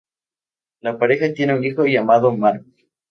La 0.81 0.97
pareja 0.97 1.31
tiene 1.31 1.53
un 1.55 1.63
hijo 1.63 1.85
llamado 1.85 2.35
Mark. 2.35 2.65